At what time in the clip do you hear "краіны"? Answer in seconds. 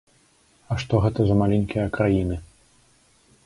2.01-2.35